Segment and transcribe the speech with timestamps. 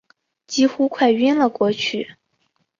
[0.47, 2.15] 几乎快晕了过去